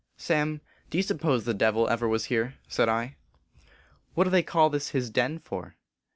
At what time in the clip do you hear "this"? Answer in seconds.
4.71-4.89